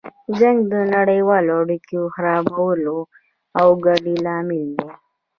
جنګ 0.37 0.59
د 0.73 0.75
نړیوالو 0.95 1.51
اړیکو 1.61 1.99
خرابولو 2.13 2.97
او 3.59 3.67
ګډوډۍ 3.85 4.17
لامل 4.25 4.63
دی. 4.77 4.89